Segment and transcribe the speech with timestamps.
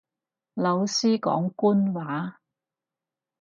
[0.55, 2.39] 老師講官話